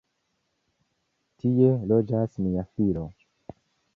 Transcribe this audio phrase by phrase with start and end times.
[1.43, 3.07] Tie loĝas mia filo.